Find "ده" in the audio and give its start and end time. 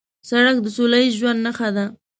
1.75-1.85